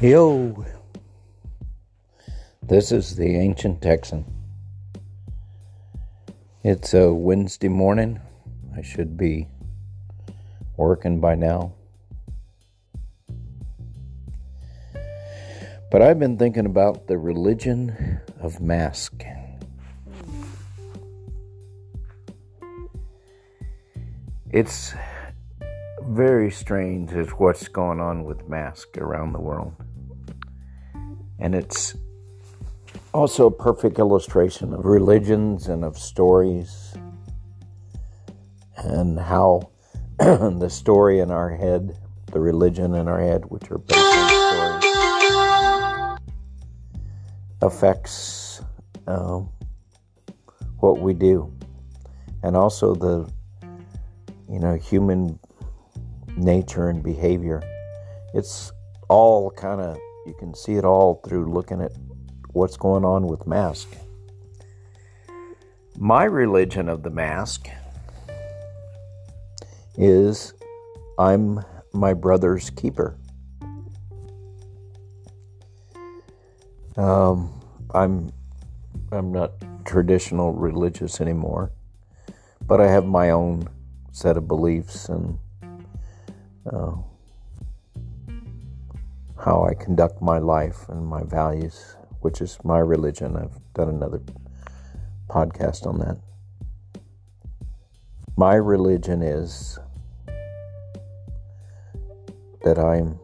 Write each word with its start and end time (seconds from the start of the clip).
Yo, 0.00 0.64
this 2.62 2.92
is 2.92 3.16
the 3.16 3.34
Ancient 3.34 3.82
Texan. 3.82 4.24
It's 6.62 6.94
a 6.94 7.12
Wednesday 7.12 7.66
morning. 7.66 8.20
I 8.76 8.82
should 8.82 9.16
be 9.16 9.48
working 10.76 11.18
by 11.18 11.34
now. 11.34 11.72
But 15.90 16.00
I've 16.00 16.20
been 16.20 16.38
thinking 16.38 16.66
about 16.66 17.08
the 17.08 17.18
religion 17.18 18.20
of 18.40 18.60
mask. 18.60 19.24
It's 24.52 24.94
very 26.02 26.52
strange 26.52 27.10
is 27.10 27.30
what's 27.30 27.66
going 27.66 27.98
on 27.98 28.22
with 28.22 28.48
mask 28.48 28.96
around 28.96 29.32
the 29.32 29.40
world. 29.40 29.74
And 31.38 31.54
it's 31.54 31.94
also 33.14 33.46
a 33.46 33.50
perfect 33.50 33.98
illustration 33.98 34.74
of 34.74 34.84
religions 34.84 35.68
and 35.68 35.84
of 35.84 35.98
stories 35.98 36.94
and 38.76 39.18
how 39.18 39.70
the 40.18 40.68
story 40.68 41.20
in 41.20 41.30
our 41.30 41.50
head, 41.50 41.96
the 42.32 42.40
religion 42.40 42.94
in 42.94 43.08
our 43.08 43.20
head, 43.20 43.44
which 43.48 43.70
are 43.70 43.78
based 43.78 44.00
on 44.00 44.80
stories, 44.80 46.18
affects 47.62 48.62
uh, 49.06 49.40
what 50.78 51.00
we 51.00 51.12
do. 51.12 51.52
And 52.42 52.56
also 52.56 52.94
the, 52.94 53.28
you 54.48 54.60
know, 54.60 54.76
human 54.76 55.38
nature 56.36 56.88
and 56.88 57.02
behavior. 57.02 57.62
It's 58.34 58.70
all 59.08 59.50
kind 59.50 59.80
of, 59.80 59.98
you 60.28 60.34
can 60.34 60.54
see 60.54 60.74
it 60.74 60.84
all 60.84 61.22
through 61.26 61.50
looking 61.50 61.80
at 61.80 61.92
what's 62.52 62.76
going 62.76 63.04
on 63.04 63.26
with 63.26 63.46
mask. 63.46 63.88
My 65.96 66.24
religion 66.24 66.88
of 66.88 67.02
the 67.02 67.10
mask 67.10 67.68
is 69.96 70.52
I'm 71.18 71.64
my 71.94 72.12
brother's 72.12 72.68
keeper. 72.70 73.16
Um, 76.96 77.60
I'm 77.94 78.30
I'm 79.10 79.32
not 79.32 79.52
traditional 79.86 80.52
religious 80.52 81.22
anymore, 81.22 81.72
but 82.66 82.80
I 82.80 82.88
have 82.88 83.06
my 83.06 83.30
own 83.30 83.66
set 84.12 84.36
of 84.36 84.46
beliefs 84.46 85.08
and 85.08 85.38
uh, 86.70 86.92
how 89.44 89.64
I 89.64 89.74
conduct 89.74 90.20
my 90.20 90.38
life 90.38 90.88
and 90.88 91.06
my 91.06 91.22
values, 91.22 91.96
which 92.20 92.40
is 92.40 92.58
my 92.64 92.78
religion. 92.78 93.36
I've 93.36 93.58
done 93.74 93.88
another 93.88 94.20
podcast 95.28 95.86
on 95.86 95.98
that. 95.98 96.18
My 98.36 98.54
religion 98.54 99.22
is 99.22 99.78
that 102.62 102.78
I'm 102.78 103.18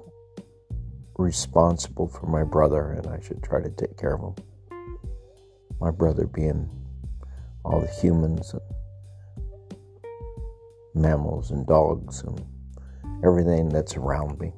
responsible 1.16 2.08
for 2.08 2.26
my 2.26 2.44
brother 2.44 2.92
and 2.92 3.06
I 3.06 3.20
should 3.20 3.42
try 3.42 3.60
to 3.60 3.70
take 3.70 3.96
care 3.96 4.14
of 4.14 4.20
him. 4.20 4.44
My 5.80 5.90
brother 5.90 6.26
being 6.26 6.70
all 7.64 7.80
the 7.80 7.86
humans 7.86 8.52
and 8.52 8.62
mammals 10.94 11.50
and 11.50 11.66
dogs 11.66 12.22
and 12.22 12.44
everything 13.24 13.68
that's 13.68 13.96
around 13.96 14.38
me. 14.38 14.52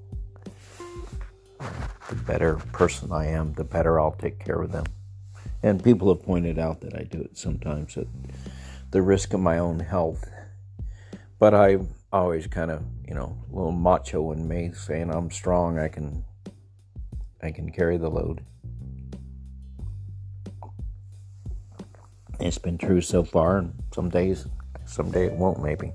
The 2.08 2.14
better 2.14 2.56
person 2.72 3.12
I 3.12 3.26
am, 3.26 3.54
the 3.54 3.64
better 3.64 4.00
I'll 4.00 4.12
take 4.12 4.44
care 4.44 4.60
of 4.62 4.72
them. 4.72 4.86
And 5.62 5.82
people 5.82 6.14
have 6.14 6.24
pointed 6.24 6.58
out 6.58 6.80
that 6.82 6.94
I 6.94 7.02
do 7.02 7.20
it 7.20 7.36
sometimes 7.36 7.96
at 7.96 8.06
the 8.90 9.02
risk 9.02 9.32
of 9.34 9.40
my 9.40 9.58
own 9.58 9.80
health. 9.80 10.24
But 11.38 11.54
I 11.54 11.78
always 12.12 12.46
kind 12.46 12.70
of, 12.70 12.82
you 13.06 13.14
know, 13.14 13.36
a 13.50 13.54
little 13.54 13.72
macho 13.72 14.32
in 14.32 14.46
me 14.46 14.70
saying 14.72 15.10
I'm 15.10 15.30
strong, 15.30 15.78
I 15.78 15.88
can 15.88 16.24
I 17.42 17.50
can 17.50 17.70
carry 17.70 17.96
the 17.96 18.08
load. 18.08 18.42
It's 22.40 22.58
been 22.58 22.76
true 22.76 23.00
so 23.00 23.24
far, 23.24 23.58
and 23.58 23.72
some 23.94 24.10
days, 24.10 24.46
someday 24.84 25.26
it 25.26 25.32
won't, 25.32 25.62
maybe. 25.62 25.92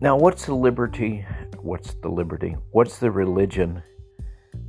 Now, 0.00 0.16
what's 0.16 0.44
the 0.46 0.54
liberty? 0.54 1.24
What's 1.66 1.94
the 1.94 2.08
liberty? 2.08 2.56
What's 2.70 2.98
the 2.98 3.10
religion 3.10 3.82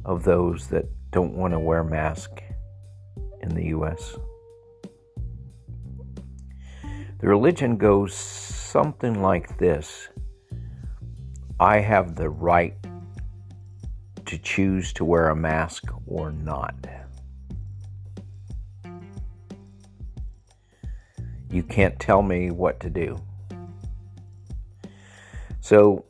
of 0.03 0.23
those 0.23 0.65
that 0.69 0.85
don't 1.11 1.35
want 1.35 1.53
to 1.53 1.59
wear 1.59 1.83
mask 1.83 2.41
in 3.43 3.49
the 3.49 3.65
U.S.? 3.65 4.17
The 7.19 7.27
religion 7.27 7.77
goes 7.77 8.15
something 8.15 9.21
like 9.21 9.59
this 9.59 10.09
I 11.59 11.81
have 11.81 12.15
the 12.15 12.31
right 12.31 12.75
to 14.25 14.39
choose 14.39 14.91
to 14.93 15.05
wear 15.05 15.29
a 15.29 15.35
mask 15.35 15.83
or 16.07 16.31
not. 16.31 16.73
You 21.51 21.61
can't 21.61 21.99
tell 21.99 22.23
me 22.23 22.49
what 22.49 22.79
to 22.79 22.89
do. 22.89 23.21
So, 25.61 26.05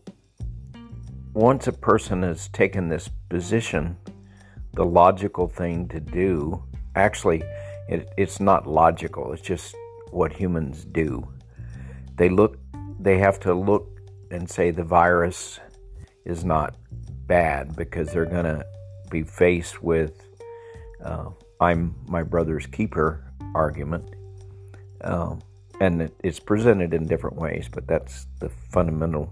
once 1.37 1.67
a 1.67 1.71
person 1.71 2.23
has 2.23 2.47
taken 2.47 2.89
this 2.89 3.11
position, 3.29 3.95
the 4.73 4.83
logical 4.83 5.47
thing 5.47 5.87
to 5.87 5.99
do, 5.99 6.63
actually, 6.95 7.43
it, 7.87 8.11
it's 8.17 8.39
not 8.39 8.65
logical, 8.65 9.31
it's 9.31 9.43
just 9.43 9.75
what 10.09 10.33
humans 10.33 10.83
do. 10.83 11.31
They 12.15 12.29
look, 12.29 12.57
they 12.99 13.19
have 13.19 13.39
to 13.41 13.53
look 13.53 13.87
and 14.31 14.49
say 14.49 14.71
the 14.71 14.83
virus 14.83 15.59
is 16.25 16.43
not 16.43 16.75
bad 17.27 17.75
because 17.75 18.11
they're 18.11 18.25
going 18.25 18.45
to 18.45 18.65
be 19.11 19.21
faced 19.21 19.83
with 19.83 20.19
uh, 21.05 21.29
I'm 21.61 21.93
my 22.07 22.23
brother's 22.23 22.65
keeper 22.65 23.31
argument. 23.53 24.15
Um, 25.01 25.43
and 25.79 26.11
it's 26.23 26.39
presented 26.39 26.95
in 26.95 27.05
different 27.05 27.35
ways, 27.35 27.69
but 27.71 27.85
that's 27.85 28.25
the 28.39 28.49
fundamental 28.49 29.31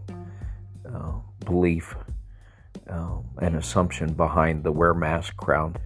uh, 0.95 1.11
belief 1.45 1.95
uh, 2.89 3.17
and 3.41 3.55
assumption 3.55 4.13
behind 4.13 4.63
the 4.63 4.71
wear 4.71 4.93
mask 4.93 5.35
crowd, 5.35 5.79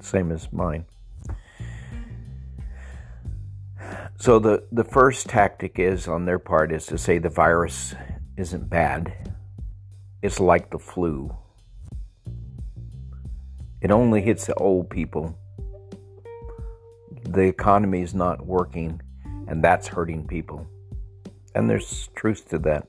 same 0.00 0.30
as 0.32 0.52
mine. 0.52 0.84
So 4.16 4.38
the 4.38 4.64
the 4.70 4.84
first 4.84 5.28
tactic 5.28 5.78
is 5.78 6.06
on 6.06 6.26
their 6.26 6.38
part 6.38 6.72
is 6.72 6.86
to 6.86 6.98
say 6.98 7.18
the 7.18 7.28
virus 7.28 7.94
isn't 8.36 8.68
bad. 8.70 9.30
It's 10.22 10.38
like 10.38 10.70
the 10.70 10.78
flu. 10.78 11.36
It 13.80 13.90
only 13.90 14.22
hits 14.22 14.46
the 14.46 14.54
old 14.54 14.90
people. 14.90 15.36
The 17.24 17.42
economy 17.42 18.02
is 18.02 18.14
not 18.14 18.46
working 18.46 19.00
and 19.48 19.62
that's 19.62 19.88
hurting 19.88 20.28
people. 20.28 20.66
And 21.54 21.68
there's 21.68 22.08
truth 22.14 22.48
to 22.50 22.58
that. 22.60 22.86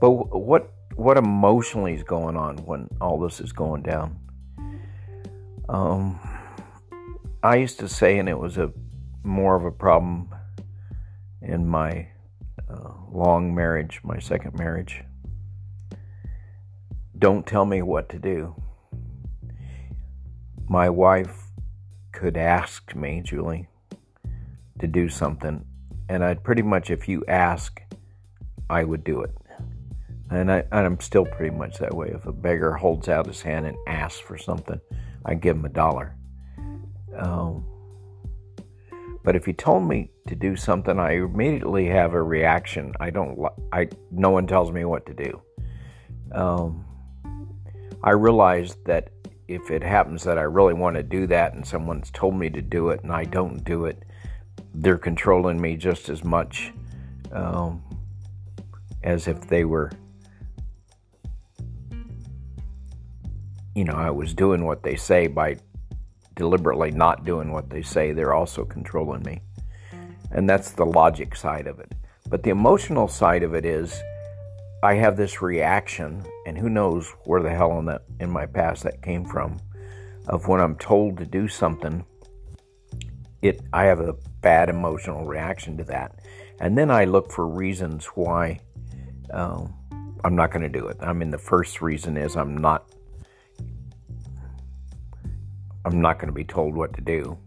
But 0.00 0.10
what 0.10 0.72
what 0.94 1.16
emotionally 1.16 1.94
is 1.94 2.02
going 2.02 2.36
on 2.36 2.58
when 2.58 2.88
all 3.00 3.20
this 3.20 3.40
is 3.40 3.52
going 3.52 3.82
down? 3.82 4.18
Um, 5.68 6.18
I 7.42 7.56
used 7.56 7.78
to 7.80 7.88
say, 7.88 8.18
and 8.18 8.28
it 8.28 8.38
was 8.38 8.58
a 8.58 8.72
more 9.22 9.54
of 9.54 9.64
a 9.64 9.70
problem 9.70 10.34
in 11.42 11.66
my 11.66 12.08
uh, 12.68 12.92
long 13.12 13.54
marriage, 13.54 14.00
my 14.02 14.18
second 14.18 14.58
marriage. 14.58 15.02
Don't 17.16 17.46
tell 17.46 17.64
me 17.64 17.82
what 17.82 18.08
to 18.10 18.18
do. 18.18 18.60
My 20.68 20.88
wife 20.88 21.44
could 22.12 22.36
ask 22.36 22.94
me, 22.94 23.22
Julie, 23.24 23.68
to 24.80 24.86
do 24.86 25.08
something, 25.08 25.64
and 26.08 26.24
I'd 26.24 26.44
pretty 26.44 26.62
much, 26.62 26.90
if 26.90 27.08
you 27.08 27.24
ask, 27.26 27.80
I 28.70 28.84
would 28.84 29.04
do 29.04 29.22
it. 29.22 29.30
And, 30.30 30.52
I, 30.52 30.58
and 30.72 30.86
I'm 30.86 31.00
still 31.00 31.24
pretty 31.24 31.56
much 31.56 31.78
that 31.78 31.94
way. 31.94 32.10
If 32.14 32.26
a 32.26 32.32
beggar 32.32 32.72
holds 32.72 33.08
out 33.08 33.26
his 33.26 33.40
hand 33.40 33.66
and 33.66 33.76
asks 33.86 34.20
for 34.20 34.36
something, 34.36 34.80
I 35.24 35.34
give 35.34 35.56
him 35.56 35.64
a 35.64 35.70
dollar. 35.70 36.16
Um, 37.16 37.64
but 39.24 39.36
if 39.36 39.44
he 39.44 39.52
told 39.52 39.86
me 39.88 40.10
to 40.26 40.34
do 40.34 40.56
something, 40.56 40.98
I 40.98 41.16
immediately 41.16 41.86
have 41.88 42.14
a 42.14 42.22
reaction. 42.22 42.94
I 43.00 43.10
don't. 43.10 43.38
I 43.72 43.88
no 44.10 44.30
one 44.30 44.46
tells 44.46 44.70
me 44.70 44.84
what 44.84 45.04
to 45.06 45.14
do. 45.14 45.42
Um, 46.32 46.84
I 48.02 48.10
realize 48.10 48.76
that 48.86 49.10
if 49.48 49.70
it 49.70 49.82
happens 49.82 50.22
that 50.24 50.38
I 50.38 50.42
really 50.42 50.74
want 50.74 50.96
to 50.96 51.02
do 51.02 51.26
that, 51.26 51.54
and 51.54 51.66
someone's 51.66 52.10
told 52.10 52.36
me 52.36 52.48
to 52.50 52.62
do 52.62 52.90
it, 52.90 53.02
and 53.02 53.12
I 53.12 53.24
don't 53.24 53.64
do 53.64 53.86
it, 53.86 54.02
they're 54.74 54.98
controlling 54.98 55.60
me 55.60 55.76
just 55.76 56.08
as 56.08 56.22
much 56.22 56.72
um, 57.32 57.82
as 59.02 59.26
if 59.26 59.48
they 59.48 59.64
were 59.64 59.90
you 63.78 63.84
know, 63.84 63.94
I 63.94 64.10
was 64.10 64.34
doing 64.34 64.64
what 64.64 64.82
they 64.82 64.96
say 64.96 65.28
by 65.28 65.56
deliberately 66.34 66.90
not 66.90 67.24
doing 67.24 67.52
what 67.52 67.70
they 67.70 67.82
say, 67.82 68.10
they're 68.10 68.34
also 68.34 68.64
controlling 68.64 69.22
me. 69.22 69.40
And 70.32 70.50
that's 70.50 70.72
the 70.72 70.84
logic 70.84 71.36
side 71.36 71.68
of 71.68 71.78
it. 71.78 71.92
But 72.28 72.42
the 72.42 72.50
emotional 72.50 73.06
side 73.06 73.44
of 73.44 73.54
it 73.54 73.64
is 73.64 74.02
I 74.82 74.94
have 74.94 75.16
this 75.16 75.40
reaction, 75.40 76.24
and 76.44 76.58
who 76.58 76.68
knows 76.68 77.08
where 77.24 77.40
the 77.40 77.50
hell 77.50 77.78
in 77.78 77.84
that 77.84 78.02
in 78.18 78.30
my 78.30 78.46
past 78.46 78.82
that 78.82 79.00
came 79.00 79.24
from, 79.24 79.60
of 80.26 80.48
when 80.48 80.60
I'm 80.60 80.74
told 80.74 81.16
to 81.18 81.24
do 81.24 81.46
something, 81.46 82.04
it 83.42 83.60
I 83.72 83.84
have 83.84 84.00
a 84.00 84.16
bad 84.40 84.70
emotional 84.70 85.24
reaction 85.24 85.76
to 85.76 85.84
that, 85.84 86.18
and 86.60 86.76
then 86.76 86.90
I 86.90 87.04
look 87.04 87.30
for 87.30 87.46
reasons 87.46 88.06
why 88.06 88.58
um, 89.32 89.72
I'm 90.24 90.34
not 90.34 90.50
going 90.50 90.62
to 90.62 90.80
do 90.80 90.88
it. 90.88 90.96
I 91.00 91.12
mean, 91.12 91.30
the 91.30 91.38
first 91.38 91.80
reason 91.80 92.16
is 92.16 92.36
I'm 92.36 92.58
not 92.58 92.92
I'm 95.88 96.02
not 96.02 96.18
going 96.18 96.26
to 96.26 96.34
be 96.34 96.44
told 96.44 96.74
what 96.74 96.92
to 96.96 97.00
do. 97.00 97.38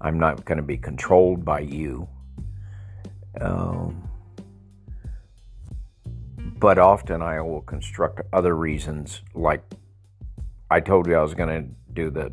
I'm 0.00 0.18
not 0.18 0.46
going 0.46 0.56
to 0.56 0.62
be 0.62 0.78
controlled 0.78 1.44
by 1.44 1.60
you. 1.60 2.08
Um, 3.42 4.08
but 6.58 6.78
often 6.78 7.20
I 7.20 7.42
will 7.42 7.60
construct 7.60 8.22
other 8.32 8.56
reasons, 8.56 9.20
like 9.34 9.62
I 10.70 10.80
told 10.80 11.06
you 11.06 11.14
I 11.14 11.22
was 11.22 11.34
going 11.34 11.62
to 11.62 11.68
do 11.92 12.08
the 12.08 12.32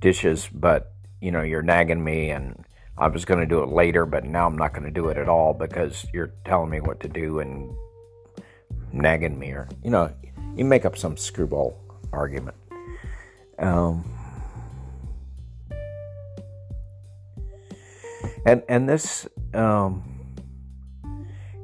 dishes, 0.00 0.48
but 0.52 0.90
you 1.20 1.30
know, 1.30 1.42
you're 1.42 1.62
nagging 1.62 2.02
me 2.02 2.30
and 2.30 2.64
I 2.98 3.06
was 3.06 3.24
going 3.24 3.38
to 3.38 3.46
do 3.46 3.62
it 3.62 3.68
later, 3.68 4.04
but 4.04 4.24
now 4.24 4.48
I'm 4.48 4.58
not 4.58 4.72
going 4.72 4.82
to 4.82 4.90
do 4.90 5.10
it 5.10 5.16
at 5.16 5.28
all 5.28 5.54
because 5.54 6.06
you're 6.12 6.34
telling 6.44 6.70
me 6.70 6.80
what 6.80 6.98
to 7.00 7.08
do 7.08 7.38
and 7.38 7.72
nagging 8.92 9.38
me, 9.38 9.52
or 9.52 9.68
you 9.84 9.90
know, 9.90 10.12
you 10.56 10.64
make 10.64 10.84
up 10.84 10.98
some 10.98 11.16
screwball 11.16 11.78
argument. 12.12 12.56
Um, 13.60 14.13
and 18.46 18.62
and 18.68 18.88
this 18.88 19.26
um, 19.52 20.02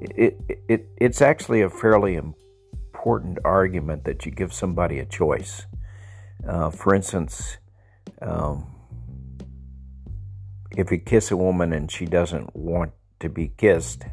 it, 0.00 0.40
it, 0.68 0.88
it's 0.96 1.20
actually 1.20 1.62
a 1.62 1.70
fairly 1.70 2.16
important 2.16 3.38
argument 3.44 4.04
that 4.04 4.24
you 4.24 4.32
give 4.32 4.52
somebody 4.52 4.98
a 4.98 5.04
choice. 5.04 5.66
Uh, 6.46 6.70
for 6.70 6.94
instance, 6.94 7.58
um, 8.22 8.66
if 10.76 10.90
you 10.90 10.98
kiss 10.98 11.30
a 11.30 11.36
woman 11.36 11.72
and 11.72 11.90
she 11.90 12.06
doesn't 12.06 12.56
want 12.56 12.92
to 13.20 13.28
be 13.28 13.48
kissed, 13.56 14.04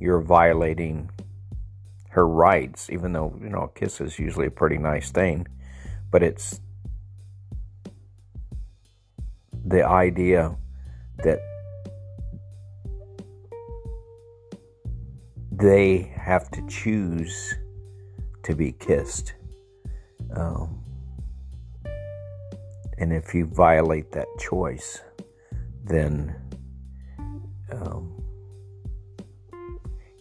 you're 0.00 0.22
violating 0.22 1.10
her 2.08 2.26
rights, 2.26 2.88
even 2.90 3.12
though, 3.12 3.38
you 3.42 3.48
know, 3.48 3.62
a 3.62 3.68
kiss 3.68 4.00
is 4.00 4.18
usually 4.18 4.46
a 4.46 4.50
pretty 4.50 4.78
nice 4.78 5.10
thing. 5.10 5.46
But 6.10 6.22
it's 6.22 6.60
the 9.64 9.86
idea 9.86 10.56
that 11.18 11.40
they 15.62 16.12
have 16.16 16.50
to 16.50 16.66
choose 16.66 17.54
to 18.42 18.52
be 18.52 18.72
kissed. 18.72 19.34
Um, 20.34 20.82
and 22.98 23.12
if 23.12 23.32
you 23.32 23.46
violate 23.46 24.10
that 24.10 24.26
choice, 24.40 25.00
then 25.84 26.34
um, 27.70 28.20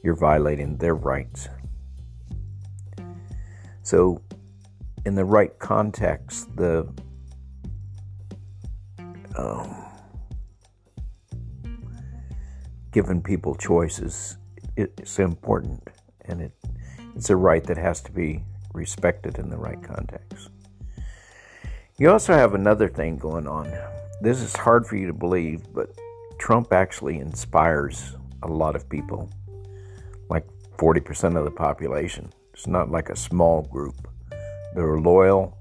you're 0.04 0.16
violating 0.16 0.78
their 0.78 0.94
rights. 0.94 1.50
So, 3.82 4.22
in 5.08 5.16
the 5.16 5.26
right 5.26 5.58
context, 5.58 6.56
the 6.56 6.88
um, 9.36 9.76
giving 12.92 13.24
people 13.24 13.56
choices 13.56 14.38
it's 14.76 15.20
important, 15.20 15.90
and 16.26 16.42
it 16.42 16.52
it's 17.16 17.30
a 17.30 17.36
right 17.36 17.64
that 17.66 17.78
has 17.78 18.02
to 18.02 18.12
be 18.12 18.44
respected 18.74 19.38
in 19.38 19.50
the 19.50 19.58
right 19.58 19.82
context. 19.84 20.50
You 21.98 22.10
also 22.10 22.34
have 22.34 22.54
another 22.54 22.88
thing 22.88 23.18
going 23.18 23.48
on. 23.48 23.72
This 24.22 24.42
is 24.42 24.56
hard 24.56 24.88
for 24.88 24.96
you 24.96 25.08
to 25.08 25.14
believe, 25.14 25.62
but 25.74 25.90
Trump 26.40 26.74
actually 26.74 27.20
inspires 27.20 28.16
a 28.44 28.48
lot 28.48 28.76
of 28.76 28.90
people, 28.90 29.30
like 30.30 30.48
40% 30.78 31.38
of 31.38 31.46
the 31.46 31.52
population. 31.52 32.32
It's 32.54 32.66
not 32.66 32.90
like 32.90 33.10
a 33.10 33.16
small 33.16 33.64
group. 33.64 34.08
They're 34.74 35.00
loyal, 35.00 35.58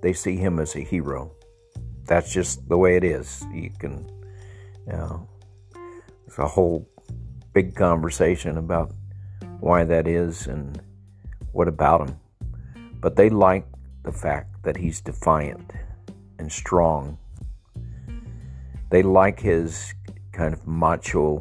they 0.00 0.12
see 0.12 0.36
him 0.36 0.58
as 0.58 0.74
a 0.74 0.80
hero. 0.80 1.32
That's 2.06 2.32
just 2.32 2.68
the 2.68 2.78
way 2.78 2.96
it 2.96 3.04
is. 3.04 3.44
You 3.52 3.70
can, 3.78 4.08
you 4.86 4.94
know, 4.94 5.28
it's 6.26 6.38
a 6.38 6.46
whole 6.46 6.88
big 7.58 7.74
conversation 7.74 8.56
about 8.56 8.92
why 9.58 9.82
that 9.82 10.06
is 10.06 10.46
and 10.46 10.80
what 11.50 11.66
about 11.66 12.08
him. 12.08 12.16
But 13.00 13.16
they 13.16 13.30
like 13.30 13.66
the 14.04 14.12
fact 14.12 14.62
that 14.62 14.76
he's 14.76 15.00
defiant 15.00 15.72
and 16.38 16.52
strong. 16.52 17.18
They 18.90 19.02
like 19.02 19.40
his 19.40 19.92
kind 20.30 20.54
of 20.54 20.68
macho 20.68 21.40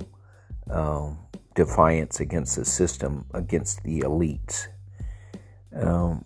uh, 0.71 1.11
defiance 1.53 2.19
against 2.19 2.55
the 2.55 2.65
system, 2.65 3.23
against 3.35 3.83
the 3.83 3.99
elites. 3.99 4.69
Um, 5.75 6.25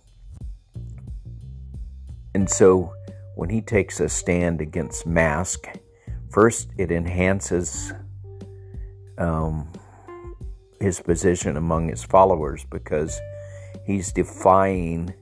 and 2.33 2.49
so 2.49 2.93
when 3.35 3.49
he 3.49 3.59
takes 3.59 3.99
a 3.99 4.07
stand 4.07 4.61
against 4.61 5.05
mask, 5.05 5.67
first 6.29 6.69
it 6.77 6.93
enhances 6.93 7.91
um, 9.17 9.69
his 10.81 10.99
position 10.99 11.57
among 11.57 11.89
his 11.89 12.03
followers 12.03 12.65
because 12.69 13.19
he's 13.85 14.11
defying 14.11 15.13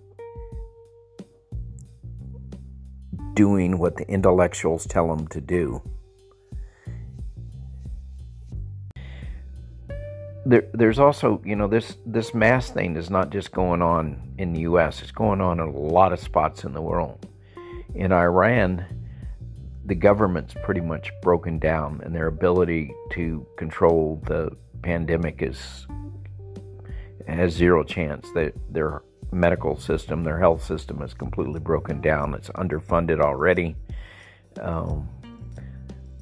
doing 3.34 3.78
what 3.78 3.96
the 3.96 4.06
intellectuals 4.10 4.86
tell 4.86 5.14
him 5.14 5.28
to 5.30 5.40
do. 5.40 5.82
There, 10.46 10.68
there's 10.74 11.00
also, 11.00 11.42
you 11.46 11.56
know, 11.56 11.68
this 11.68 11.98
this 12.06 12.34
mass 12.34 12.70
thing 12.70 12.96
is 12.96 13.10
not 13.10 13.30
just 13.30 13.52
going 13.52 13.82
on 13.82 14.34
in 14.38 14.54
the 14.54 14.62
U.S. 14.62 15.02
It's 15.02 15.12
going 15.12 15.42
on 15.42 15.60
in 15.60 15.68
a 15.68 15.72
lot 15.72 16.12
of 16.12 16.20
spots 16.20 16.64
in 16.64 16.74
the 16.74 16.82
world. 16.82 17.28
In 17.94 18.12
Iran, 18.12 18.86
the 19.86 19.96
government's 19.96 20.54
pretty 20.64 20.82
much 20.82 21.12
broken 21.22 21.60
down, 21.60 22.02
and 22.04 22.16
their 22.16 22.28
ability 22.28 22.94
to 23.12 23.46
control 23.58 24.22
the 24.26 24.52
pandemic 24.82 25.42
is 25.42 25.88
has 27.28 27.54
zero 27.54 27.84
chance. 27.84 28.28
That 28.34 28.54
their 28.72 29.04
medical 29.32 29.78
system, 29.78 30.24
their 30.24 30.40
health 30.40 30.64
system, 30.64 31.02
is 31.02 31.14
completely 31.14 31.60
broken 31.60 32.02
down. 32.02 32.34
It's 32.34 32.50
underfunded 32.50 33.20
already. 33.20 33.76
Um, 34.60 35.08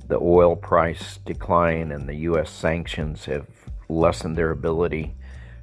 the 0.07 0.19
oil 0.19 0.55
price 0.55 1.19
decline 1.25 1.91
and 1.91 2.07
the 2.07 2.15
U.S. 2.15 2.49
sanctions 2.49 3.25
have 3.25 3.47
lessened 3.89 4.37
their 4.37 4.51
ability, 4.51 5.15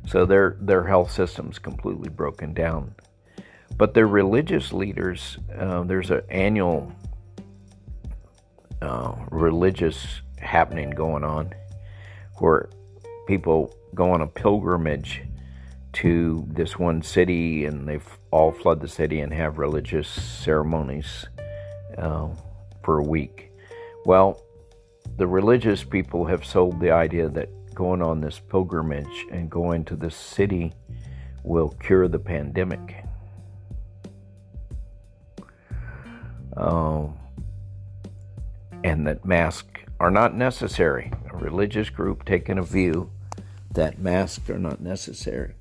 so 0.06 0.26
their 0.26 0.56
their 0.60 0.84
health 0.84 1.10
system's 1.10 1.58
completely 1.58 2.08
broken 2.08 2.52
down. 2.54 2.94
But 3.76 3.94
their 3.94 4.06
religious 4.06 4.72
leaders, 4.72 5.38
uh, 5.58 5.82
there's 5.82 6.10
an 6.10 6.22
annual 6.28 6.92
uh, 8.80 9.14
religious 9.30 10.20
happening 10.38 10.90
going 10.90 11.24
on 11.24 11.52
where 12.38 12.68
people 13.26 13.74
go 13.94 14.10
on 14.10 14.20
a 14.20 14.26
pilgrimage 14.26 15.22
to 15.94 16.44
this 16.48 16.78
one 16.78 17.02
city 17.02 17.64
and 17.64 17.88
they 17.88 18.00
all 18.30 18.50
flood 18.50 18.80
the 18.80 18.88
city 18.88 19.20
and 19.20 19.32
have 19.32 19.58
religious 19.58 20.08
ceremonies 20.08 21.26
uh, 21.98 22.28
for 22.82 22.98
a 22.98 23.02
week. 23.02 23.52
Well, 24.04 24.42
the 25.16 25.26
religious 25.26 25.84
people 25.84 26.26
have 26.26 26.44
sold 26.44 26.80
the 26.80 26.90
idea 26.90 27.28
that 27.28 27.48
going 27.74 28.02
on 28.02 28.20
this 28.20 28.40
pilgrimage 28.40 29.26
and 29.30 29.50
going 29.50 29.84
to 29.84 29.96
this 29.96 30.16
city 30.16 30.72
will 31.44 31.70
cure 31.80 32.08
the 32.08 32.18
pandemic. 32.18 33.04
Um, 36.56 37.16
and 38.82 39.06
that 39.06 39.24
masks 39.24 39.83
are 40.00 40.10
not 40.10 40.34
necessary. 40.34 41.12
A 41.32 41.36
religious 41.36 41.90
group 41.90 42.24
taking 42.24 42.58
a 42.58 42.62
view 42.62 43.10
that 43.72 43.98
masks 43.98 44.48
are 44.50 44.58
not 44.58 44.80
necessary. 44.80 45.54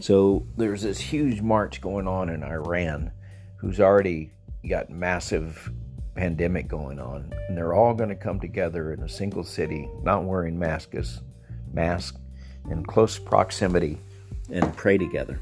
So 0.00 0.46
there's 0.56 0.82
this 0.82 1.00
huge 1.00 1.40
march 1.40 1.80
going 1.80 2.06
on 2.06 2.28
in 2.28 2.42
Iran, 2.42 3.10
who's 3.56 3.80
already 3.80 4.30
got 4.68 4.90
massive 4.90 5.70
pandemic 6.14 6.68
going 6.68 6.98
on, 6.98 7.32
and 7.48 7.56
they're 7.56 7.74
all 7.74 7.94
going 7.94 8.08
to 8.08 8.14
come 8.16 8.40
together 8.40 8.92
in 8.92 9.02
a 9.02 9.08
single 9.08 9.44
city, 9.44 9.88
not 10.02 10.24
wearing 10.24 10.58
masks, 10.58 11.20
mask, 11.72 12.16
in 12.70 12.84
close 12.84 13.18
proximity, 13.18 13.98
and 14.50 14.76
pray 14.76 14.98
together. 14.98 15.40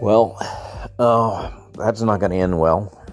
Well, 0.00 0.36
uh, 0.98 1.50
that's 1.74 2.02
not 2.02 2.20
going 2.20 2.32
to 2.32 2.38
end 2.38 2.58
well. 2.58 3.03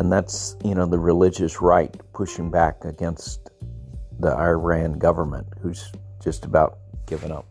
And 0.00 0.10
that's, 0.10 0.56
you 0.64 0.74
know, 0.74 0.86
the 0.86 0.98
religious 0.98 1.60
right 1.60 1.94
pushing 2.14 2.50
back 2.50 2.86
against 2.86 3.50
the 4.18 4.34
Iran 4.34 4.94
government, 4.94 5.46
who's 5.60 5.92
just 6.24 6.46
about 6.46 6.78
given 7.06 7.30
up. 7.30 7.46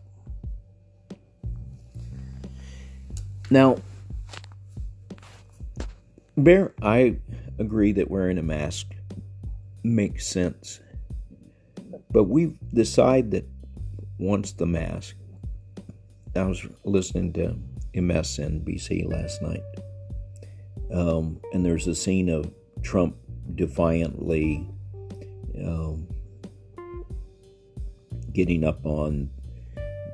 Now, 3.50 3.76
Bear, 6.36 6.72
I 6.82 7.18
agree 7.60 7.92
that 7.92 8.10
wearing 8.10 8.36
a 8.36 8.42
mask 8.42 8.96
makes 9.84 10.26
sense. 10.26 10.80
But 12.10 12.24
we've 12.24 12.58
decided 12.74 13.30
that 13.30 13.48
once 14.18 14.50
the 14.54 14.66
mask, 14.66 15.14
I 16.34 16.42
was 16.42 16.66
listening 16.82 17.32
to 17.34 17.56
MSNBC 17.94 19.08
last 19.08 19.40
night, 19.40 19.62
um, 20.92 21.40
and 21.52 21.64
there's 21.64 21.86
a 21.86 21.94
scene 21.94 22.28
of 22.28 22.52
Trump 22.82 23.16
defiantly 23.54 24.68
um, 25.58 26.06
getting 28.32 28.64
up 28.64 28.84
on 28.84 29.30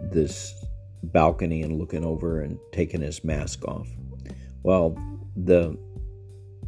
this 0.02 0.54
balcony 1.02 1.62
and 1.62 1.78
looking 1.78 2.04
over 2.04 2.40
and 2.40 2.59
taking 2.73 3.00
his 3.00 3.23
mask 3.25 3.64
off. 3.66 3.88
Well, 4.62 4.97
the 5.37 5.78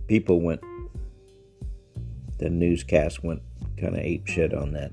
people 0.07 0.41
went, 0.41 0.61
the 2.38 2.50
newscast 2.50 3.25
went 3.25 3.43
kind 3.79 3.95
of 3.95 4.00
ape 4.00 4.27
shit 4.27 4.55
on 4.55 4.73
that. 4.73 4.93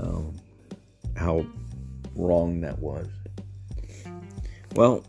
Um, 0.00 0.36
how 1.16 1.46
wrong 2.14 2.60
that 2.62 2.78
was. 2.78 3.08
Well, 4.74 5.04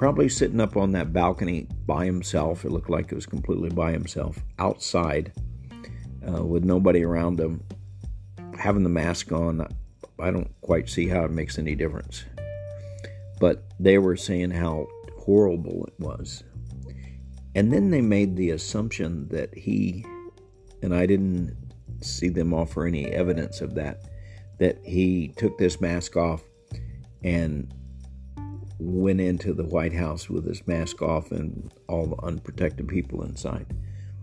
probably 0.00 0.30
sitting 0.30 0.62
up 0.62 0.78
on 0.78 0.92
that 0.92 1.12
balcony 1.12 1.66
by 1.84 2.06
himself. 2.06 2.64
It 2.64 2.70
looked 2.70 2.88
like 2.88 3.12
it 3.12 3.14
was 3.14 3.26
completely 3.26 3.68
by 3.68 3.92
himself 3.92 4.38
outside 4.58 5.30
uh, 6.26 6.42
with 6.42 6.64
nobody 6.64 7.04
around 7.04 7.38
him. 7.38 7.62
Having 8.58 8.84
the 8.84 8.88
mask 8.88 9.30
on, 9.30 9.68
I 10.18 10.30
don't 10.30 10.50
quite 10.62 10.88
see 10.88 11.06
how 11.06 11.26
it 11.26 11.30
makes 11.30 11.58
any 11.58 11.74
difference. 11.74 12.24
But 13.40 13.66
they 13.78 13.98
were 13.98 14.16
saying 14.16 14.52
how 14.52 14.86
horrible 15.18 15.84
it 15.84 16.02
was. 16.02 16.44
And 17.54 17.70
then 17.70 17.90
they 17.90 18.00
made 18.00 18.36
the 18.36 18.52
assumption 18.52 19.28
that 19.28 19.54
he, 19.54 20.06
and 20.82 20.94
I 20.94 21.04
didn't 21.04 21.54
see 22.00 22.30
them 22.30 22.54
offer 22.54 22.86
any 22.86 23.04
evidence 23.04 23.60
of 23.60 23.74
that, 23.74 24.08
that 24.60 24.78
he 24.82 25.34
took 25.36 25.58
this 25.58 25.78
mask 25.78 26.16
off 26.16 26.42
and 27.22 27.70
went 28.80 29.20
into 29.20 29.52
the 29.52 29.64
White 29.64 29.92
House 29.92 30.30
with 30.30 30.46
his 30.46 30.66
mask 30.66 31.02
off 31.02 31.30
and 31.30 31.72
all 31.86 32.06
the 32.06 32.22
unprotected 32.22 32.88
people 32.88 33.22
inside. 33.22 33.66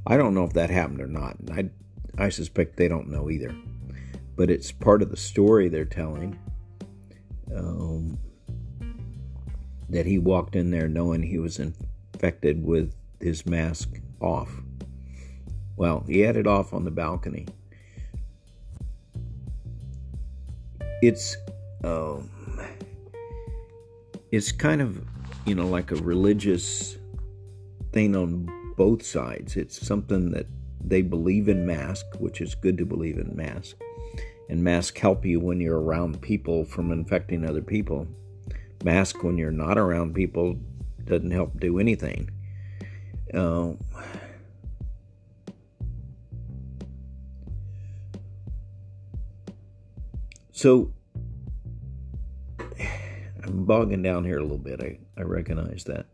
I 0.06 0.18
don't 0.18 0.34
know 0.34 0.46
if 0.46 0.54
that 0.54 0.70
happened 0.70 1.02
or 1.02 1.08
not. 1.08 1.38
I, 1.52 1.70
I 2.18 2.30
suspect 2.30 2.76
they 2.76 2.88
don't 2.88 3.10
know 3.10 3.30
either. 3.30 3.56
But 4.36 4.50
it's 4.50 4.72
part 4.72 5.02
of 5.02 5.12
the 5.12 5.18
story 5.18 5.70
they're 5.70 5.86
telling 5.86 6.38
um, 7.56 8.18
that 9.90 10.06
he 10.06 10.18
walked 10.18 10.56
in 10.56 10.72
there 10.72 10.88
knowing 10.88 11.24
he 11.24 11.38
was 11.38 11.60
infected 11.60 12.64
with 12.64 12.94
his 13.20 13.46
mask 13.46 14.00
off. 14.20 14.50
Well, 15.76 16.04
he 16.08 16.22
had 16.22 16.36
it 16.36 16.48
off 16.48 16.74
on 16.74 16.84
the 16.84 16.92
balcony. 16.92 17.48
It's 21.02 21.38
um, 21.84 22.30
it's 24.32 24.52
kind 24.52 24.82
of 24.82 25.04
you 25.46 25.56
know 25.56 25.68
like 25.68 25.92
a 25.92 25.96
religious 25.96 26.98
thing 27.92 28.16
on 28.16 28.50
both 28.76 29.06
sides. 29.06 29.56
It's 29.56 29.86
something 29.86 30.32
that 30.32 30.48
they 30.84 31.02
believe 31.02 31.50
in 31.50 31.66
mask, 31.66 32.06
which 32.20 32.42
is 32.42 32.56
good 32.56 32.78
to 32.78 32.86
believe 32.86 33.18
in 33.18 33.36
mask, 33.36 33.78
and 34.50 34.64
mask 34.64 34.98
help 34.98 35.26
you 35.26 35.40
when 35.40 35.60
you're 35.60 35.80
around 35.80 36.22
people 36.22 36.66
from 36.66 36.92
infecting 36.92 37.46
other 37.46 37.62
people. 37.62 38.08
Mask 38.84 39.24
when 39.24 39.38
you're 39.38 39.52
not 39.52 39.78
around 39.78 40.14
people 40.14 40.58
doesn't 41.06 41.32
help 41.32 41.60
do 41.60 41.80
anything. 41.80 42.30
Uh, 43.34 43.74
so 50.52 50.94
bogging 53.68 54.02
down 54.02 54.24
here 54.24 54.40
a 54.40 54.42
little 54.42 54.58
bit. 54.58 54.82
I, 54.82 54.98
I 55.20 55.24
recognize 55.24 55.84
that. 55.84 56.06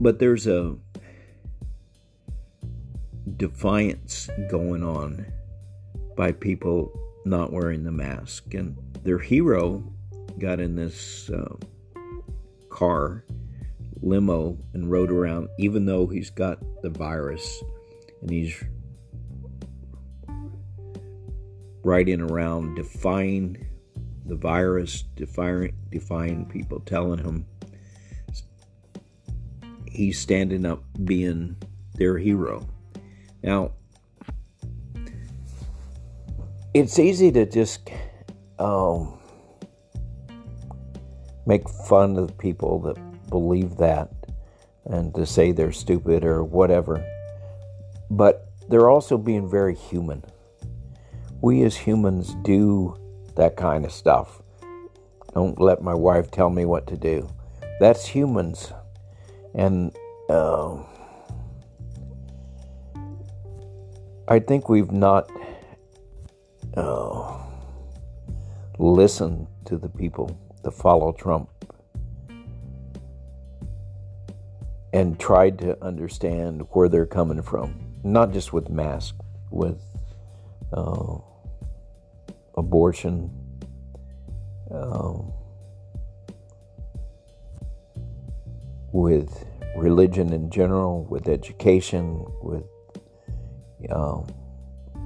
But 0.00 0.18
there's 0.18 0.46
a 0.46 0.76
defiance 3.36 4.30
going 4.50 4.82
on 4.82 5.26
by 6.16 6.32
people 6.32 6.90
not 7.24 7.52
wearing 7.52 7.84
the 7.84 7.92
mask. 7.92 8.54
And 8.54 8.76
their 9.04 9.18
hero 9.18 9.84
got 10.38 10.60
in 10.60 10.74
this 10.76 11.30
uh, 11.30 11.56
car 12.70 13.24
limo 14.00 14.56
and 14.72 14.90
rode 14.90 15.10
around, 15.10 15.48
even 15.58 15.84
though 15.84 16.06
he's 16.06 16.30
got 16.30 16.58
the 16.82 16.90
virus 16.90 17.62
and 18.22 18.30
he's 18.30 18.64
riding 21.82 22.20
around 22.20 22.76
defying 22.76 23.67
the 24.28 24.36
virus, 24.36 25.04
defying, 25.16 25.74
defying 25.90 26.44
people, 26.46 26.80
telling 26.80 27.18
him 27.18 27.46
he's 29.86 30.18
standing 30.20 30.64
up 30.64 30.84
being 31.04 31.56
their 31.94 32.18
hero. 32.18 32.68
Now, 33.42 33.72
it's 36.74 36.98
easy 36.98 37.32
to 37.32 37.46
just 37.46 37.90
um, 38.58 39.18
make 41.46 41.68
fun 41.68 42.16
of 42.16 42.36
people 42.38 42.80
that 42.82 43.30
believe 43.30 43.76
that 43.78 44.10
and 44.84 45.14
to 45.14 45.26
say 45.26 45.52
they're 45.52 45.72
stupid 45.72 46.24
or 46.24 46.44
whatever. 46.44 47.04
But 48.10 48.48
they're 48.68 48.88
also 48.88 49.18
being 49.18 49.48
very 49.48 49.74
human. 49.74 50.22
We 51.40 51.62
as 51.62 51.76
humans 51.76 52.34
do 52.42 52.96
that 53.38 53.56
kind 53.56 53.84
of 53.84 53.92
stuff. 53.92 54.42
Don't 55.32 55.60
let 55.60 55.80
my 55.80 55.94
wife 55.94 56.30
tell 56.30 56.50
me 56.50 56.64
what 56.64 56.88
to 56.88 56.96
do. 56.96 57.28
That's 57.78 58.04
humans. 58.04 58.72
And 59.54 59.96
uh, 60.28 60.82
I 64.26 64.40
think 64.40 64.68
we've 64.68 64.90
not 64.90 65.30
uh, 66.76 67.38
listened 68.78 69.46
to 69.66 69.76
the 69.76 69.88
people 69.88 70.36
that 70.64 70.72
follow 70.72 71.12
Trump 71.12 71.48
and 74.92 75.18
tried 75.20 75.60
to 75.60 75.80
understand 75.84 76.62
where 76.70 76.88
they're 76.88 77.06
coming 77.06 77.42
from, 77.42 77.78
not 78.02 78.32
just 78.32 78.52
with 78.52 78.68
masks, 78.68 79.16
with 79.50 79.80
uh, 80.72 81.18
abortion, 82.58 83.30
uh, 84.70 85.14
with 88.92 89.46
religion 89.76 90.32
in 90.32 90.50
general, 90.50 91.04
with 91.04 91.28
education, 91.28 92.24
with 92.42 92.64
uh, 93.90 94.20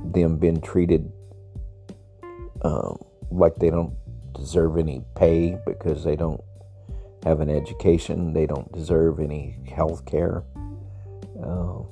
them 0.04 0.38
being 0.38 0.60
treated 0.60 1.12
uh, 2.62 2.94
like 3.30 3.56
they 3.56 3.70
don't 3.70 3.94
deserve 4.34 4.78
any 4.78 5.02
pay 5.14 5.58
because 5.66 6.04
they 6.04 6.16
don't 6.16 6.40
have 7.24 7.40
an 7.40 7.50
education. 7.50 8.32
They 8.32 8.46
don't 8.46 8.70
deserve 8.72 9.20
any 9.20 9.58
health 9.68 10.04
care. 10.06 10.42
Uh, 11.42 11.82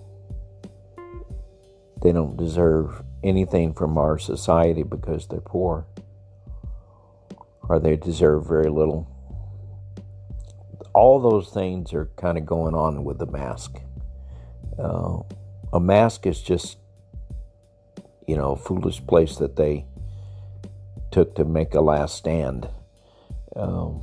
they 2.03 2.13
don't 2.13 2.37
deserve 2.37 3.03
anything 3.23 3.75
from 3.75 3.99
our 3.99 4.19
society 4.19 4.83
because 4.83 5.27
they're 5.27 5.41
poor. 5.41 5.87
Or 7.69 7.79
they 7.79 7.97
deserve 7.97 8.47
very 8.47 8.71
little. 8.71 9.07
All 10.93 11.21
those 11.21 11.51
things 11.51 11.93
are 11.93 12.11
kind 12.17 12.37
of 12.37 12.47
going 12.47 12.75
on 12.75 13.05
with 13.05 13.19
the 13.19 13.27
mask. 13.27 13.77
Uh, 14.79 15.19
a 15.73 15.79
mask 15.79 16.27
is 16.27 16.41
just, 16.41 16.79
you 18.27 18.37
know, 18.37 18.53
a 18.53 18.57
foolish 18.57 19.07
place 19.07 19.37
that 19.37 19.57
they 19.57 19.85
took 21.11 21.35
to 21.37 21.45
make 21.45 21.75
a 21.75 21.81
last 21.81 22.17
stand. 22.17 22.69
Um, 23.55 24.03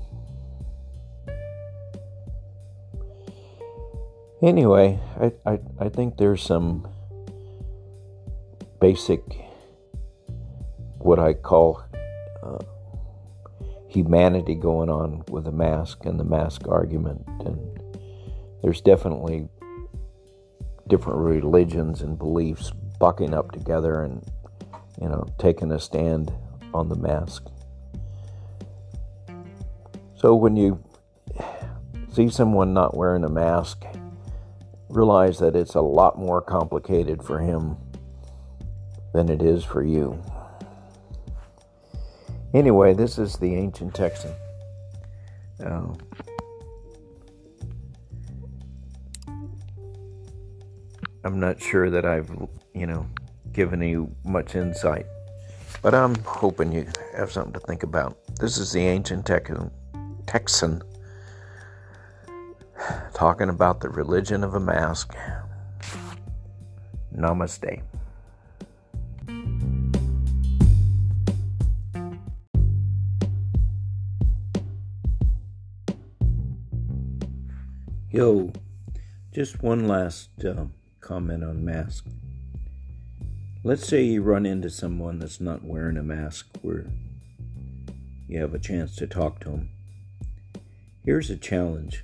Anyway, 4.41 4.99
I, 5.19 5.31
I, 5.47 5.59
I 5.79 5.89
think 5.89 6.17
there's 6.17 6.43
some 6.43 6.87
basic, 8.79 9.21
what 10.97 11.19
I 11.19 11.33
call 11.33 11.83
uh, 12.43 12.59
humanity 13.87 14.55
going 14.55 14.89
on 14.89 15.23
with 15.29 15.45
the 15.45 15.51
mask 15.51 16.05
and 16.05 16.19
the 16.19 16.23
mask 16.23 16.67
argument. 16.67 17.23
And 17.45 17.81
there's 18.61 18.81
definitely 18.81 19.47
different 20.87 21.19
religions 21.19 22.01
and 22.01 22.17
beliefs 22.17 22.71
bucking 22.99 23.33
up 23.33 23.51
together 23.51 24.01
and, 24.03 24.25
you 25.01 25.09
know, 25.09 25.25
taking 25.37 25.71
a 25.71 25.79
stand 25.79 26.31
on 26.73 26.89
the 26.89 26.95
mask. 26.95 27.45
So 30.15 30.35
when 30.35 30.55
you 30.55 30.83
see 32.11 32.29
someone 32.29 32.73
not 32.73 32.97
wearing 32.97 33.23
a 33.23 33.29
mask, 33.29 33.83
realize 34.89 35.39
that 35.39 35.55
it's 35.55 35.75
a 35.75 35.81
lot 35.81 36.17
more 36.17 36.41
complicated 36.41 37.23
for 37.23 37.39
him 37.39 37.77
than 39.13 39.29
it 39.29 39.41
is 39.41 39.63
for 39.63 39.83
you. 39.83 40.21
Anyway, 42.53 42.93
this 42.93 43.17
is 43.17 43.35
the 43.35 43.55
ancient 43.55 43.93
Texan. 43.93 44.31
Uh, 45.63 45.93
I'm 51.23 51.39
not 51.39 51.61
sure 51.61 51.89
that 51.89 52.05
I've, 52.05 52.29
you 52.73 52.87
know, 52.87 53.05
given 53.51 53.81
you 53.81 54.15
much 54.23 54.55
insight, 54.55 55.05
but 55.81 55.93
I'm 55.93 56.15
hoping 56.23 56.71
you 56.71 56.87
have 57.15 57.31
something 57.31 57.53
to 57.53 57.59
think 57.59 57.83
about. 57.83 58.17
This 58.39 58.57
is 58.57 58.71
the 58.71 58.81
ancient 58.81 59.25
Texan, 59.25 59.71
Texan 60.25 60.81
talking 63.13 63.49
about 63.49 63.81
the 63.81 63.89
religion 63.89 64.43
of 64.43 64.53
a 64.53 64.59
mask. 64.59 65.15
Namaste. 67.15 67.81
Yo, 78.17 78.51
just 79.31 79.61
one 79.61 79.87
last 79.87 80.43
uh, 80.43 80.65
comment 81.01 81.43
on 81.43 81.63
mask. 81.63 82.03
Let's 83.63 83.87
say 83.87 84.01
you 84.01 84.23
run 84.23 84.43
into 84.43 84.71
someone 84.71 85.19
that's 85.19 85.39
not 85.39 85.63
wearing 85.63 85.97
a 85.97 86.01
mask 86.01 86.47
where 86.63 86.87
you 88.27 88.41
have 88.41 88.55
a 88.55 88.59
chance 88.59 88.95
to 88.95 89.05
talk 89.05 89.39
to 89.41 89.49
them. 89.49 89.69
Here's 91.05 91.29
a 91.29 91.37
challenge. 91.37 92.03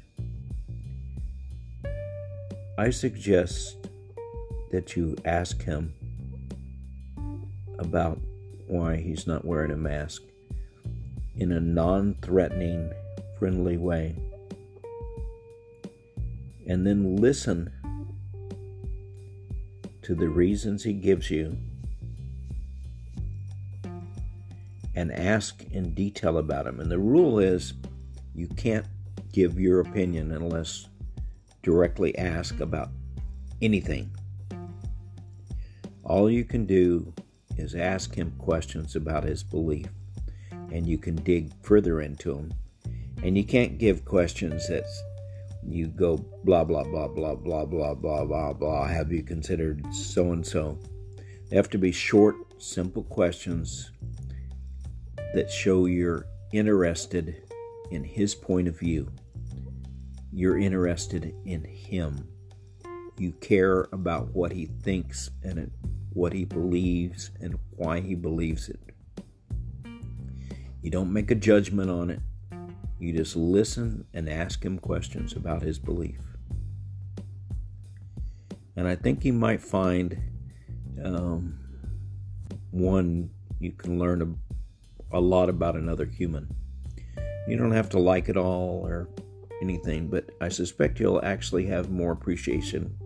I 2.78 2.92
suggest 2.92 3.78
that 4.72 4.96
you 4.96 5.16
ask 5.26 5.64
him 5.64 5.96
about 7.80 8.20
why 8.68 8.98
he's 8.98 9.26
not 9.26 9.46
wearing 9.46 9.72
a 9.72 9.78
mask 9.78 10.22
in 11.38 11.52
a 11.52 11.60
non 11.60 12.18
threatening, 12.22 12.92
friendly 13.40 13.78
way 13.78 14.16
and 16.68 16.86
then 16.86 17.18
listen 17.18 17.72
to 20.02 20.16
the 20.16 20.28
reasons 20.28 20.84
he 20.84 20.94
gives 20.94 21.30
you 21.32 21.58
and 24.96 25.12
ask 25.12 25.64
in 25.72 25.94
detail 25.94 26.38
about 26.38 26.66
them. 26.66 26.80
And 26.80 26.92
the 26.92 27.00
rule 27.00 27.40
is 27.40 27.74
you 28.36 28.48
can't 28.48 28.86
give 29.32 29.60
your 29.60 29.80
opinion 29.80 30.32
unless 30.32 30.88
directly 31.64 32.18
asked 32.18 32.62
about 32.62 32.90
anything. 33.62 34.12
All 36.04 36.30
you 36.30 36.44
can 36.44 36.66
do 36.66 37.14
is 37.58 37.76
ask 37.76 38.14
him 38.14 38.34
questions 38.38 38.96
about 38.96 39.24
his 39.24 39.42
belief, 39.42 39.88
and 40.72 40.86
you 40.86 40.98
can 40.98 41.16
dig 41.16 41.52
further 41.62 42.02
into 42.02 42.34
them. 42.34 42.54
And 43.24 43.38
you 43.38 43.46
can't 43.46 43.78
give 43.78 44.04
questions 44.04 44.68
that's 44.68 45.02
you 45.68 45.88
go 45.88 46.18
blah 46.44 46.64
blah 46.64 46.84
blah 46.84 47.08
blah 47.08 47.36
blah 47.36 47.66
blah 47.66 47.94
blah 47.94 48.26
blah 48.26 48.54
blah. 48.54 48.88
Have 48.88 49.12
you 49.12 49.24
considered 49.24 49.86
so 49.94 50.32
and 50.32 50.46
so? 50.46 50.80
They 51.50 51.56
have 51.56 51.70
to 51.72 51.78
be 51.78 51.92
short, 51.92 52.36
simple 52.62 53.04
questions 53.04 53.92
that 55.34 55.50
show 55.50 55.86
you're 55.86 56.26
interested 56.52 57.44
in 57.92 58.04
his 58.04 58.36
point 58.36 58.68
of 58.68 58.78
view. 58.78 59.12
You're 60.32 60.58
interested 60.58 61.34
in 61.46 61.64
him. 61.64 62.28
You 63.18 63.32
care 63.34 63.88
about 63.92 64.34
what 64.34 64.52
he 64.52 64.66
thinks 64.82 65.30
and 65.44 65.72
what 66.12 66.34
he 66.34 66.46
believes 66.46 67.32
and 67.40 67.60
why 67.76 68.00
he 68.00 68.16
believes 68.16 68.70
it. 68.70 68.80
You 70.82 70.90
don't 70.90 71.14
make 71.14 71.32
a 71.32 71.36
judgment 71.36 71.90
on 71.90 72.10
it. 72.10 72.20
You 73.04 73.12
just 73.12 73.36
listen 73.36 74.06
and 74.14 74.30
ask 74.30 74.64
him 74.64 74.80
questions 74.80 75.36
about 75.36 75.62
his 75.62 75.78
belief. 75.78 76.22
And 78.78 78.88
I 78.88 78.96
think 78.96 79.26
you 79.26 79.34
might 79.34 79.60
find 79.60 80.18
um, 81.04 81.60
one, 82.72 83.30
you 83.60 83.74
can 83.74 84.00
learn 84.00 84.22
a, 85.12 85.18
a 85.18 85.20
lot 85.20 85.50
about 85.50 85.76
another 85.76 86.06
human. 86.06 86.48
You 87.46 87.58
don't 87.58 87.74
have 87.74 87.90
to 87.90 88.00
like 88.00 88.30
it 88.30 88.38
all 88.38 88.88
or 88.88 89.10
anything, 89.62 90.08
but 90.08 90.30
I 90.40 90.48
suspect 90.48 91.02
you'll 91.02 91.26
actually 91.26 91.66
have 91.66 91.92
more 91.92 92.14
appreciation 92.14 92.98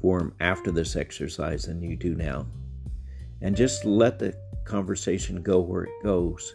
for 0.00 0.18
him 0.18 0.34
after 0.40 0.70
this 0.70 0.96
exercise 0.96 1.64
than 1.64 1.82
you 1.82 1.94
do 1.94 2.14
now. 2.14 2.46
And 3.42 3.54
just 3.54 3.84
let 3.84 4.18
the 4.18 4.34
conversation 4.64 5.42
go 5.42 5.60
where 5.60 5.82
it 5.82 6.02
goes 6.02 6.54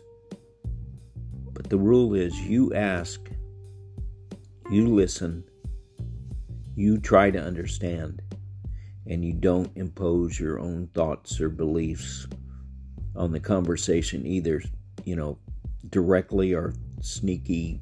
but 1.58 1.72
the 1.72 1.78
rule 1.78 2.14
is 2.14 2.40
you 2.40 2.72
ask, 2.76 3.20
you 4.70 4.88
listen, 4.88 5.44
you 6.76 7.00
try 7.00 7.32
to 7.32 7.40
understand, 7.40 8.22
and 9.08 9.26
you 9.26 9.34
don't 9.34 9.76
impose 9.76 10.40
your 10.40 10.60
own 10.60 10.86
thoughts 10.94 11.42
or 11.42 11.50
beliefs 11.50 12.28
on 13.16 13.32
the 13.32 13.40
conversation 13.40 14.24
either, 14.28 14.62
you 15.04 15.16
know, 15.16 15.40
directly 15.90 16.54
or 16.54 16.76
sneaky 17.02 17.82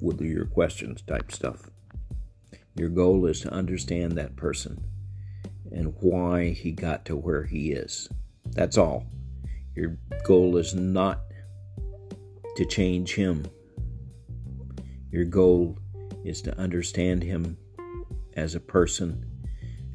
with 0.00 0.20
your 0.20 0.44
questions 0.44 1.02
type 1.02 1.32
stuff. 1.32 1.70
Your 2.76 2.88
goal 2.88 3.26
is 3.26 3.40
to 3.40 3.52
understand 3.52 4.12
that 4.12 4.36
person 4.36 4.80
and 5.72 5.92
why 5.98 6.50
he 6.50 6.70
got 6.70 7.04
to 7.06 7.16
where 7.16 7.42
he 7.42 7.72
is. 7.72 8.08
That's 8.52 8.78
all. 8.78 9.06
Your 9.74 9.98
goal 10.22 10.56
is 10.56 10.72
not 10.72 11.22
to 12.60 12.66
change 12.66 13.14
him. 13.14 13.42
Your 15.10 15.24
goal 15.24 15.78
is 16.26 16.42
to 16.42 16.54
understand 16.58 17.22
him 17.22 17.56
as 18.36 18.54
a 18.54 18.60
person 18.60 19.24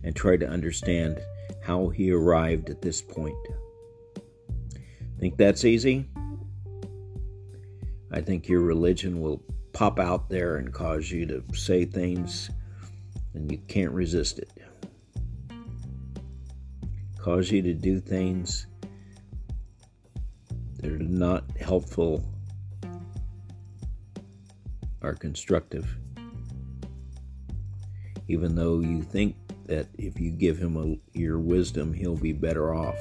and 0.03 0.15
try 0.15 0.35
to 0.35 0.49
understand 0.49 1.21
how 1.61 1.89
he 1.89 2.09
arrived 2.09 2.71
at 2.71 2.81
this 2.81 3.03
point. 3.03 3.37
Think 5.19 5.37
that's 5.37 5.63
easy? 5.63 6.09
I 8.11 8.21
think 8.21 8.49
your 8.49 8.61
religion 8.61 9.21
will 9.21 9.43
pop 9.71 9.99
out 9.99 10.27
there 10.27 10.57
and 10.57 10.73
cause 10.73 11.11
you 11.11 11.27
to 11.27 11.43
say 11.53 11.85
things 11.85 12.49
and 13.35 13.51
you 13.51 13.59
can't 13.67 13.91
resist 13.91 14.39
it. 14.39 14.51
Cause 17.19 17.51
you 17.51 17.61
to 17.61 17.75
do 17.75 17.99
things 17.99 18.65
that 20.79 20.91
are 20.91 20.97
not 20.97 21.43
helpful 21.59 22.25
are 25.05 25.13
constructive. 25.13 25.87
Even 28.27 28.55
though 28.55 28.79
you 28.79 29.03
think 29.03 29.35
that 29.67 29.87
if 29.97 30.19
you 30.19 30.31
give 30.31 30.57
him 30.57 30.77
a, 30.77 31.17
your 31.17 31.39
wisdom, 31.39 31.93
he'll 31.93 32.17
be 32.17 32.33
better 32.33 32.73
off. 32.73 32.97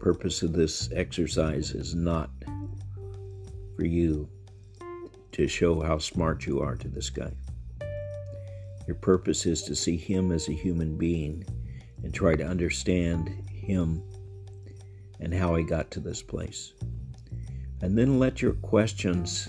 Purpose 0.00 0.42
of 0.42 0.52
this 0.52 0.90
exercise 0.92 1.72
is 1.72 1.94
not 1.94 2.30
for 3.76 3.84
you 3.84 4.28
to 5.32 5.46
show 5.46 5.80
how 5.80 5.98
smart 5.98 6.46
you 6.46 6.60
are 6.60 6.76
to 6.76 6.88
this 6.88 7.10
guy. 7.10 7.30
Your 8.86 8.96
purpose 8.96 9.46
is 9.46 9.62
to 9.64 9.74
see 9.74 9.96
him 9.96 10.32
as 10.32 10.48
a 10.48 10.52
human 10.52 10.96
being 10.96 11.44
and 12.02 12.14
try 12.14 12.36
to 12.36 12.44
understand 12.44 13.28
him 13.50 14.02
and 15.20 15.34
how 15.34 15.56
he 15.56 15.64
got 15.64 15.90
to 15.90 16.00
this 16.00 16.22
place. 16.22 16.72
And 17.80 17.96
then 17.96 18.18
let 18.18 18.40
your 18.40 18.54
questions 18.54 19.48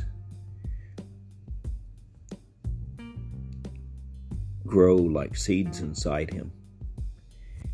grow 4.66 4.96
like 4.96 5.36
seeds 5.36 5.80
inside 5.80 6.32
him. 6.34 6.52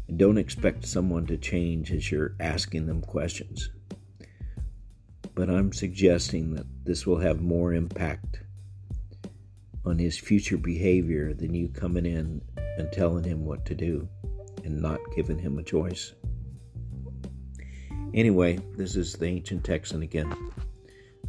And 0.07 0.17
don't 0.17 0.37
expect 0.37 0.85
someone 0.85 1.25
to 1.27 1.37
change 1.37 1.91
as 1.91 2.11
you're 2.11 2.35
asking 2.39 2.85
them 2.85 3.01
questions. 3.01 3.69
But 5.35 5.49
I'm 5.49 5.73
suggesting 5.73 6.53
that 6.53 6.67
this 6.85 7.07
will 7.07 7.19
have 7.19 7.41
more 7.41 7.73
impact 7.73 8.41
on 9.85 9.97
his 9.97 10.17
future 10.17 10.57
behavior 10.57 11.33
than 11.33 11.53
you 11.53 11.67
coming 11.69 12.05
in 12.05 12.41
and 12.77 12.91
telling 12.91 13.23
him 13.23 13.45
what 13.45 13.65
to 13.65 13.75
do 13.75 14.07
and 14.63 14.81
not 14.81 14.99
giving 15.15 15.39
him 15.39 15.57
a 15.57 15.63
choice. 15.63 16.13
Anyway, 18.13 18.59
this 18.77 18.95
is 18.95 19.13
the 19.13 19.25
Ancient 19.25 19.63
Texan 19.63 20.03
again. 20.03 20.35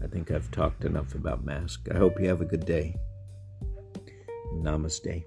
I 0.03 0.07
think 0.07 0.31
I've 0.31 0.51
talked 0.51 0.85
enough 0.85 1.15
about 1.15 1.45
mask. 1.45 1.89
I 1.91 1.97
hope 1.97 2.21
you 2.21 2.29
have 2.29 2.43
a 2.43 2.47
good 2.47 2.67
day. 2.67 2.95
Namaste. 4.55 5.27